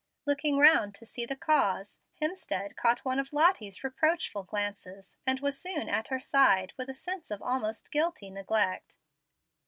Looking 0.25 0.57
round 0.57 0.95
to 0.95 1.05
see 1.05 1.27
the 1.27 1.35
cause, 1.35 1.99
Hemstead 2.19 2.75
caught 2.75 3.05
one 3.05 3.19
of 3.19 3.31
Lottie's 3.31 3.83
reproachful 3.83 4.45
glances, 4.45 5.15
and 5.27 5.39
was 5.41 5.59
soon 5.59 5.87
at 5.89 6.07
her 6.07 6.19
side 6.19 6.73
with 6.75 6.89
a 6.89 6.95
sense 6.95 7.29
of 7.29 7.39
almost 7.43 7.91
guilty 7.91 8.31
neglect. 8.31 8.97